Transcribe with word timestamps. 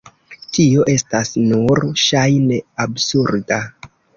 Tio 0.55 0.85
estas 0.93 1.33
nur 1.51 1.83
ŝajne 2.07 2.61
absurda. 2.87 3.63